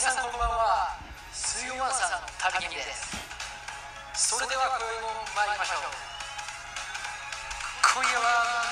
[0.00, 0.96] 皆さんこんばんは。
[1.28, 3.12] 水曜ワンさんの旅人です。
[4.16, 5.92] それでは今宵も参りましょう。
[7.84, 8.69] 今夜は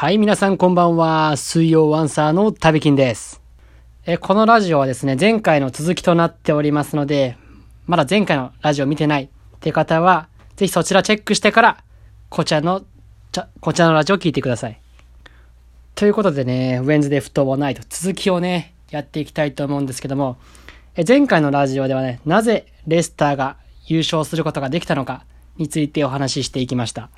[0.00, 1.36] はい、皆さんこんばんは。
[1.36, 3.42] 水曜ワンサーの旅金です。
[4.06, 7.36] え、このラジオはですね、前回の続きとなっておりますので、
[7.86, 9.28] まだ前回のラジオ見てないっ
[9.60, 11.84] て方は、ぜひそちらチェックしてから、
[12.30, 12.82] こちらの、
[13.30, 14.80] ちゃこちらのラジオを聞いてください。
[15.94, 20.38] ということでね、ウェンズデーフットボーナイト、続きをね、やっていきたいと思うんですけども、
[20.96, 25.26] え、前回のラジオではね、なぜレスターが優勝することができたのか
[25.58, 27.10] についてお話ししていきました。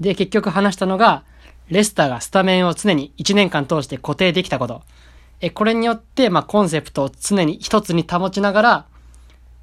[0.00, 1.24] で、結局話したのが、
[1.70, 4.82] レスターがスタメンを常に1年間通して固定できたこと。
[5.40, 8.86] え、これによって、まあ、コンセプトを常に一つに保ちながら、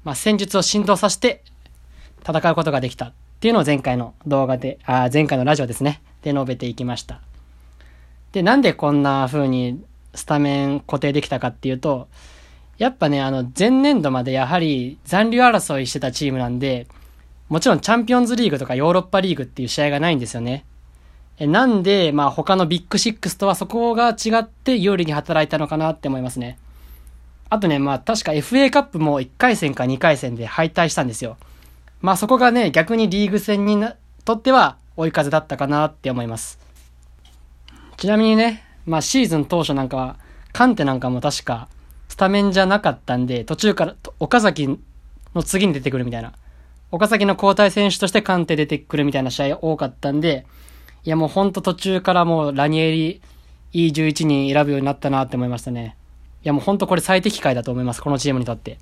[0.04, 1.44] まあ、戦術を振動させて
[2.26, 6.02] 戦うことができたっていうのを前回の動画で、あ前回のラジオですね。
[6.22, 7.20] で述べていきました。
[8.32, 9.82] で、なんでこんな風に
[10.14, 12.08] スタメン固定できたかっていうと、
[12.78, 16.86] やっぱね、あの、前年度までやはり残留争いしてたチームなんで、
[17.48, 20.64] もちろんチャンピオンズリーグとかヨーロッパリーグっていう試合がないんですよね。
[21.40, 26.58] なんで、まあ他のビッグシックスとはそこが違って有利に働いたのかなって思いますね。
[27.48, 31.36] あとね、まあ確か FA カップも1回戦か2回戦で敗退したんですよ。
[32.00, 33.82] まあそこがね、逆にリーグ戦に
[34.24, 36.58] とっては追い風だったかなって思います。
[37.96, 40.16] ちなみにね、まあシーズン当初なんかは、
[40.52, 41.68] カンテなんかも確か
[42.08, 44.78] スタメンじゃなかったんで、途中から岡崎
[45.34, 46.32] の次に出てくるみたいな。
[46.90, 50.46] 岡崎の交代選手としてカンテ出てくるみたいな試合多かったんで、
[51.08, 53.22] いやもうほんと途中からもうラニエリ
[53.72, 55.96] E11 人選ぶようになったなって思いましたね。
[56.44, 58.02] いやもうほんとこれ最適解だと思います。
[58.02, 58.76] このチームにとって。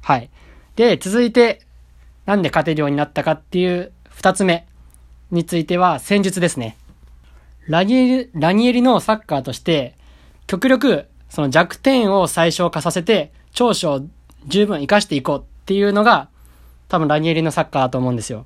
[0.00, 0.30] はい。
[0.74, 1.60] で、続いて、
[2.26, 4.66] なんで勝てるようになったかっていう二つ目
[5.30, 6.76] については戦術ですね。
[7.68, 9.94] ラニエリ、ラニエリのサッカーとして、
[10.48, 14.00] 極力その弱点を最小化させて長所を
[14.48, 16.30] 十分活かしていこうっていうのが
[16.88, 18.44] 多分ラニエリのサッカーだと思うんですよ。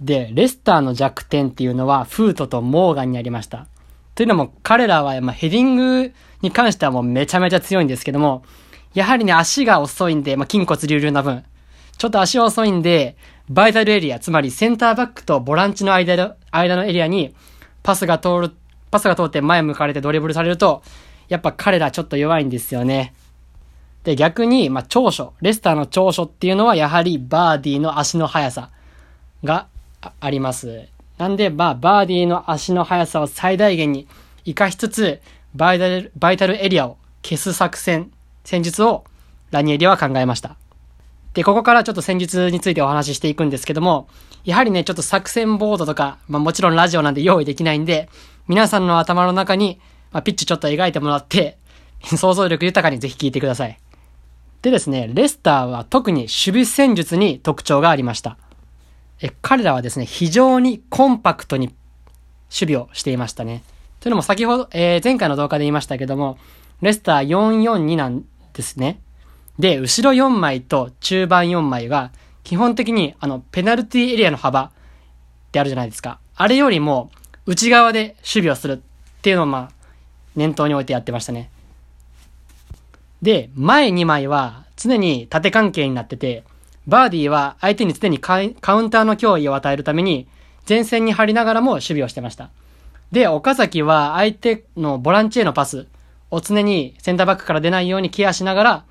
[0.00, 3.66] で、レスターの弱点っていうのは、フートとモーガンにありました。
[4.14, 8.42] というのも、彼らは、まあ、ヘディングに関してはもうめちゃめちゃ強いんですけども、
[8.94, 11.44] やはりね、足が遅いんで、まあ、筋骨隆々な分、
[11.96, 13.16] ちょっと足遅いんで、
[13.48, 17.34] バイタルエリア、つまりセンターバックとボランチの間の、間のエリアに、
[17.82, 18.52] パスが通る、
[18.90, 20.82] パスが通って前向かれてドリブルされると、
[21.28, 23.14] やっぱ彼らちょっと弱いんですよね。
[24.04, 28.70] で、逆に、まあ、長所、レスターの長所っていうのは、やはりバーディーの足の速さ
[29.44, 29.66] が
[30.00, 30.88] あります。
[31.18, 34.06] なんで、まあ、バーディーの足の速さを最大限に
[34.44, 35.20] 活かしつつ、
[35.54, 38.10] バイタル、バイタルエリアを消す作戦、
[38.44, 39.04] 戦術を
[39.50, 40.56] ラニエリは考えました。
[41.34, 44.08] で、ここからちょっと戦術についてお話ししていくんですけども、
[44.44, 48.08] やはりね、ちょっと作戦ボードとか、まあもちろんラジオなんで用意できないんで、
[48.46, 51.58] 皆さんの頭の中に、まあ、ピッチちょっと描いてもらって、
[52.02, 53.78] 想像力豊かにぜひ聞いてください。
[54.62, 58.38] でですね、レスターは特に守備戦術に特徴がありました。
[59.20, 61.68] え、彼らはですね、非常にコンパクトに
[62.50, 63.62] 守備をしていましたね。
[64.00, 66.38] というのも先ほど、えー前回の動画で言いましたけども、
[66.80, 69.00] レスター442なんですね。
[69.58, 72.12] で、後ろ4枚と中盤4枚が、
[72.44, 74.70] 基本的にあの、ペナルティエリアの幅っ
[75.50, 76.20] てあるじゃないですか。
[76.36, 77.10] あれよりも、
[77.44, 78.80] 内側で守備をするっ
[79.20, 79.70] ていうのをまあ、
[80.36, 81.50] 念頭に置いてやってましたね。
[83.20, 86.44] で、前2枚は常に縦関係になってて、
[86.88, 90.26] バーディーは相手に常にカウンターの脅威を与えるために、
[90.66, 92.48] 前線に張りながらも守備をしてました。
[93.12, 95.86] で、岡崎は相手のボランチへのパス
[96.30, 98.84] を常にセンターバックから出ないようにケアしながら、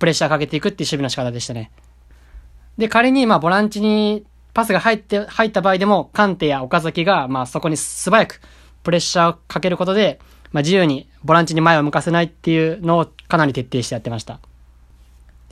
[0.00, 1.70] プレッシャーかけていくっていう守備の仕方でしたね。
[2.76, 8.40] で、仮にまあボランチにパスが入って、入った場合でも、カンテや岡崎がまあそこに素早く
[8.82, 10.18] プレッシャーをかけることで、
[10.50, 14.40] まあ自由にボランチに前を向かせないっていうのをかなり徹底してやってました。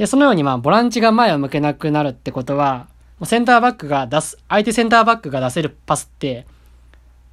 [0.01, 2.89] で、そのようにまあ、ボランチが前を向けなくなるってことは、
[3.25, 6.47] センターバックが出す、相手センターバックが出せるパスって、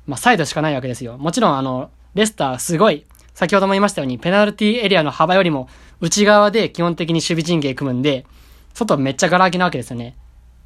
[0.06, 1.18] まあ、サイドしかないわけですよ。
[1.18, 5.70] もちろんあの、レスターすごい、先ほども言いましたように、ペナルティエリアの幅よりも
[6.02, 8.26] 内側で基本的に守備陣形組むんで、
[8.74, 10.18] 外めっちゃガラ空きなわけですよね。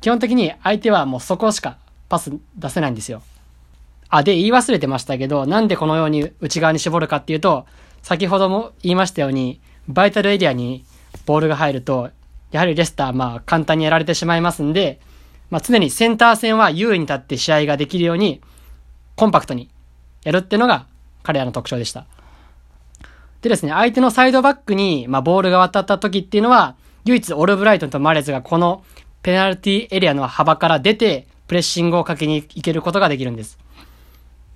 [0.02, 1.78] 基本的に相手はもうそこしか
[2.10, 3.22] パス出せないんですよ。
[4.10, 7.68] あ、で、言い忘れてましたけど、なんでこのように内側に絞るかっていうと、
[8.02, 10.84] 先ほども言いましたように、バイタルエリアに
[11.26, 12.12] ボールが入ると、
[12.52, 15.00] やはりレスター、まあ簡単にやられてしまいますんで、
[15.50, 18.42] まあ常にセンター戦は優位に立って試合ができるように、
[19.16, 19.70] コンパクトに
[20.24, 20.88] やるっていうのが、
[21.24, 22.06] 彼らの特徴でした。
[23.42, 26.76] でですね、相手のサイドバックに、まあ、ボールが渡った時っていうのは、
[27.06, 28.84] 唯一オルブライトンとマレーズがこの
[29.24, 33.58] ペナルティエリアの幅から出て、プレッシングをかけに行けることができるんです。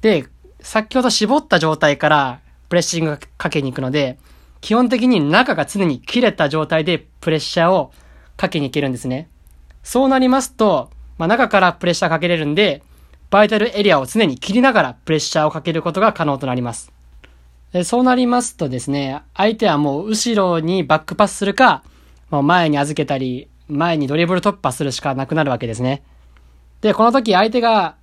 [0.02, 0.28] で、
[0.62, 4.18] 先ほど絞った状態からプレッシングかけに行くので、
[4.66, 7.92] 基本的に中が常に切れた状態でプレッシャーを
[8.36, 9.30] かけに行けるんですね。
[9.84, 10.90] そうなりますと、
[11.20, 12.82] まあ、中からプレッシャーかけれるんで、
[13.30, 16.92] バイタルエリアを常に切りながらプレッシャーをかけることが可能となります。
[17.74, 21.84] でそうなりますとですね、相手はもう後ろにバックパスするか、
[22.32, 26.02] もう前に預けたり、前にドリブル突破するしかなくなるわけですね。
[26.82, 27.98] で、この時相手が、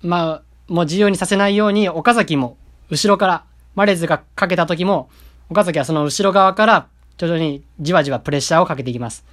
[0.00, 0.42] まあ、
[0.72, 2.56] もう自由にさせないように、岡崎も
[2.88, 5.10] 後ろから、マレーズがかけた時も、
[5.50, 6.88] 岡崎はその後ろ側から
[7.18, 9.24] 徐々にじわじわプレッシャーをかけていきます。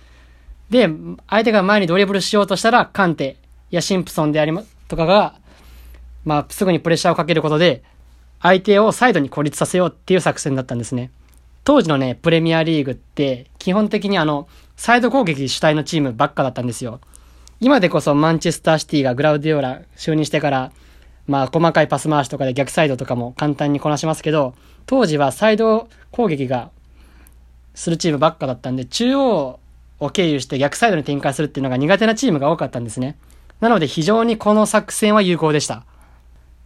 [0.69, 0.89] で、
[1.27, 3.37] 相手が前にドリブルしようとしたら、カンテ
[3.71, 5.35] やシンプソンでありま、とかが、
[6.25, 7.83] まあ、すぐにプレッシャーをかけることで、
[8.41, 11.11] 相手をサイドに孤立させようっていう作戦だったんですね。
[11.63, 16.99] 当時のね、プレミアリーグって、基本的にあの、サイド攻撃主体のチームばっかだったんですよ。
[17.59, 20.71] 今でこそマンチェスターシティがグラウディオラ就任してから、
[21.27, 24.53] まあ細かいパス回しとかで逆サイドとかも簡単にこなしますけど、
[24.85, 26.69] 当時はサイド攻撃が
[27.75, 29.59] するチームばっかだったんで、中央
[29.99, 33.17] を経由して逆サイドに展開するっていうのが苦手なチームが多かったんですね。
[33.59, 35.85] なので非常にこの作戦は有効でした。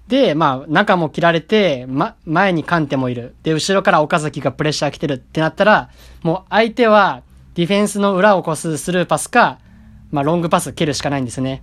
[0.07, 3.35] で、まあ、中も切られて、ま、前にカンテもいる。
[3.43, 5.89] で、後ろから岡崎がプレッシャー来てるってなったら、
[6.23, 7.23] もう相手は
[7.55, 9.59] ディフェンスの裏を越すスルーパスか、
[10.11, 11.61] まあ、ロングパス蹴るしかないんですね。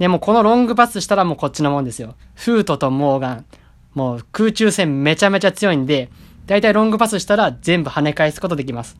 [0.00, 2.14] でもこのロングパスしたらもうこっちのもんですよ。
[2.34, 3.44] フートとモーガン。
[3.92, 6.08] もう空中戦めちゃめちゃ強いんで、
[6.46, 8.96] だいたいロングパスしたら全部跳ね返すことできます。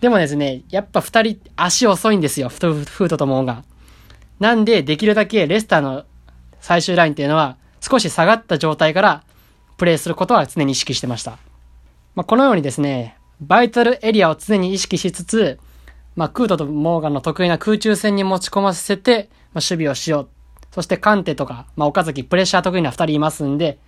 [0.00, 2.48] でもですね、やっぱ二人足遅いんですよ。
[2.48, 3.64] フートとモーガン。
[4.38, 6.04] なんで、できるだけレスターの
[6.62, 9.24] 最終ラインっていうのは、少し下がった状態から
[9.76, 11.32] プレイすることは常に意識してました。
[12.14, 15.58] まあ、このようにですね、バイタルエリアを常に意識しつつ、
[16.16, 20.28] まあ、クートとモーガンの得意な空中戦に持ち込ませて、まあ、守備をしよう。
[20.72, 23.78] そしてカンテとか、まあ、岡崎、プレッシャー得意な二人いますんで、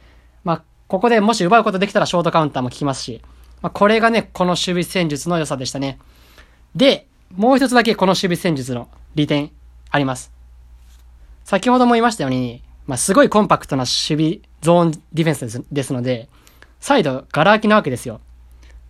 [0.45, 3.23] まあ、ここでもし奪うことできたらショートカウンターも効きますし、
[3.61, 5.99] まあ、これがね、この守備戦術の良さでしたね。
[6.75, 9.51] で、もう一つだけこの守備戦術の利点
[9.91, 10.33] あります。
[11.45, 16.29] 先ほども言いましたように、まあ、すごいコンパクトな守備ゾーンディフェンスですですので、
[16.81, 18.21] サイド、ガラ空きなわけですよ。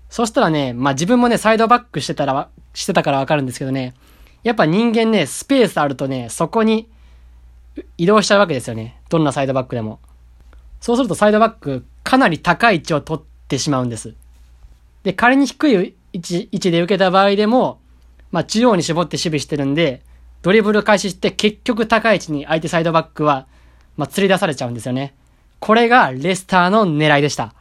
[0.08, 3.94] そしたらね、まあ、自分もね、サイドバックしてたら、してたからわかるんですけどね、
[4.42, 6.88] やっぱ人間ね、スペースあるとね、そこに
[7.98, 9.00] 移動しちゃうわけですよね。
[9.08, 10.00] どんなサイドバックでも。
[10.80, 14.14] そうするとサイドバック、かなり高い位置を取ってしまうんです。
[15.04, 17.80] で、仮に低い位置位置で受けた場合でも、
[18.30, 20.02] まあ、中央に絞って守備してるんで、
[20.42, 23.46] ドリブル開始して結局高い位置に相手サイドバックは
[23.96, 25.14] まあ、釣り出されちゃうんですよね。
[25.60, 27.54] これがレスターの狙いでした。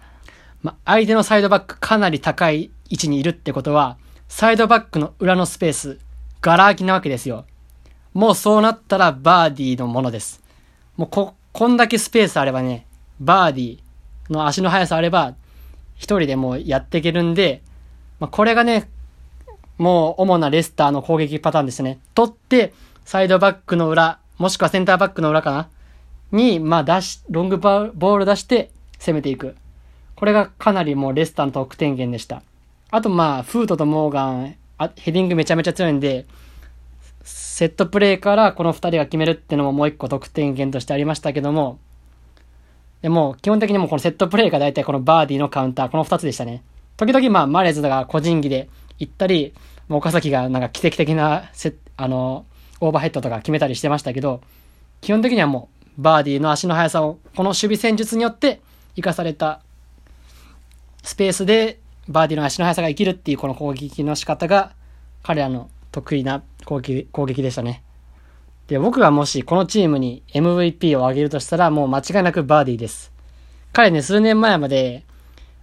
[0.64, 3.98] まあ、相手のサイドバックかなり高い位置にいるってことは、
[4.34, 6.00] サイドバックの裏のスペース、
[6.40, 7.46] ガラ空きなわけですよ。
[8.14, 10.42] もうそうなったらバーディーのものです。
[10.96, 12.88] もうこ、こんだけスペースあればね、
[13.20, 15.36] バーディーの足の速さあれば、
[15.96, 17.62] 一人でもうやっていけるんで、
[18.22, 18.90] まあ、これがね、
[19.78, 22.00] もう主なレスターの攻撃パターンですね。
[22.16, 22.74] 取って、
[23.04, 25.68] サイドバックの裏、もしくはセンターバックの裏かな？
[26.32, 29.58] に、まあ出し、ロングボール出して攻めていく。
[30.16, 32.42] これがかなりもうレスターの得点源でした。
[32.92, 36.26] あとまあ、フートとモーガン、あヘディングめちゃめちゃ強いんで、
[37.24, 41.80] セットプレーからこの二人が決めるっていうのももう一個得点源としてありましたけども、
[43.02, 46.64] でも、基本的にもこのセットプレーが大体このバーディーのカウンター、この二つでしたね。
[46.98, 48.70] 時々まあ、マレーズが個人技で
[49.00, 49.54] 行ったり、
[49.88, 52.46] もう岡崎がなんか奇跡的なセあの、
[52.82, 54.42] オーバーヘッドとか決めたりしてましたけど、
[55.00, 58.60] 基本的にはもう、バーディーの足の速さを、この守備戦術によって
[58.96, 59.62] 生かされた
[61.04, 61.80] スペースで
[62.12, 64.74] バーディの足の速さが生きるっていうこの攻撃の仕方が
[65.24, 67.84] 彼らの得意な攻撃攻撃でしたね。
[68.68, 73.12] で、僕がもしこのチームに MVP をあげるとしたらもう間違いなくバーディーです。
[73.74, 75.04] 彼ね、数年前まで、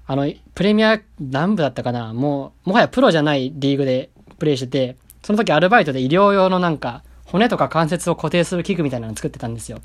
[0.06, 2.14] あの、プレミア何部だったかな？
[2.14, 9.80] もう、もはやプロじゃないリーグでプレイしてて、その時アルバイトで医療用のなんか、骨とか関節を固定する器具みたいなの作ってたんですよ。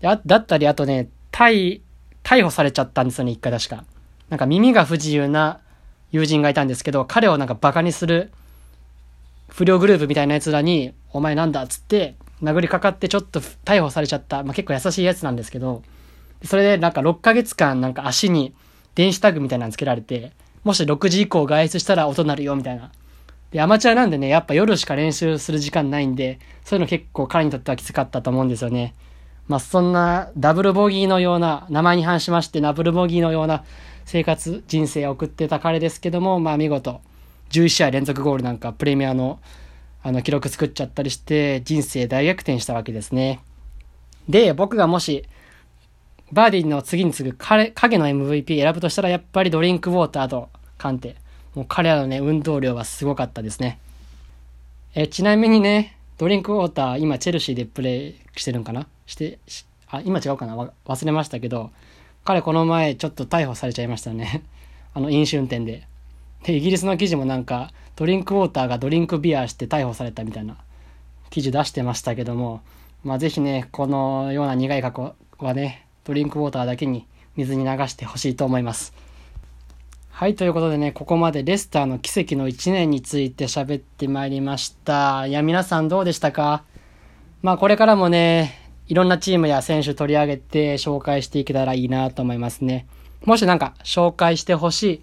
[0.00, 1.80] だだったり、あとね、逮、
[2.22, 3.84] 逮捕されちゃったんですよね、一回確か。
[4.30, 5.60] なんか耳が不自由な
[6.10, 8.30] 友人がいたんですけど、彼をなんかバカにする
[9.48, 14.44] 不良グループみたいな奴らに、お前なんだっつって、殴りかかってちょっと逮捕されちゃった。
[14.44, 15.82] まあ、結構優しいやつなんですけど、
[16.44, 18.54] それでなんか6ヶ月間なんか足に
[18.94, 20.32] 電子タグみたいなのつけられて、
[20.64, 22.92] もし6時以降外出したら音鳴るよみたいな。
[23.50, 28.94] で、アマチュアなんでね、やっぱ夜しか練習する時間ないんで、そういうの結構彼にとってはきつかったと思うんですよね。
[29.46, 33.64] まあ、そんなダブルボギーのような、名前に反しましてダブルボギーのような
[34.08, 37.02] 生活、人生を送ってた彼ですけども、まあ見事、
[37.50, 39.38] 11試合連続ゴールなんかプレミアの
[40.02, 43.40] あの記録作っちゃったりして人生大逆転したわけですね。
[44.26, 45.26] で、僕がもし
[46.32, 50.48] バーディーの次に次ぐ彼影の MVP 選ぶとしたらやっぱりドリンクウォーターと
[50.78, 51.16] カンテ。
[51.54, 53.78] もう彼らのね、運動量はすごかったですね。
[54.94, 58.86] え、ちなみにね、ドリンクウォーター今チェルシーでプレイしてるんかな？
[59.04, 59.38] して、
[59.86, 60.56] あ、今違うかな？
[60.86, 61.72] 忘れましたけど、
[62.24, 64.42] 彼この前ちょっと逮捕されちゃいましたね。
[64.94, 65.86] あの飲酒運転で。
[66.44, 70.56] で、イギリスの記事もなんか、ドリンクウォーターがドリンクビアして逮捕されたみたいな
[71.30, 72.60] 記事出してましたけども、
[73.02, 77.06] まあぜひね、このような苦い過去はね、ドリンクウォーターだけに
[77.36, 78.92] 水に流してほしいと思います。
[80.10, 85.26] はい、ということでね、ここまでレスターの奇跡の1年について喋ってまいりました。
[85.26, 86.64] いや、皆さんどうでしたか？
[87.40, 88.57] まあこれからもね、
[88.88, 92.86] いろんなチームや選手取り上げて紹介していけたらいいなと思いますね。
[93.24, 95.02] もしなんか紹介してほしい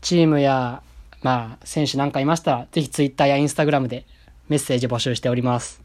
[0.00, 0.82] チームや、
[1.22, 4.06] まあ選手なんかいましたら、ぜひ Twitter や Instagram で
[4.48, 5.82] メッセージ募集しております。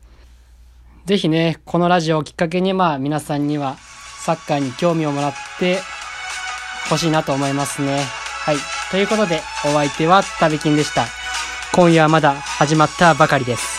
[1.05, 3.77] ぜひね、このラジオをきっかけにまあ皆さんには
[4.23, 5.79] サッカーに興味をもらって
[6.89, 8.03] ほしいなと思いますね。
[8.45, 8.57] はい。
[8.91, 11.05] ということで、お相手はタビキンでした。
[11.73, 13.72] 今夜はまだ始まったばかりです。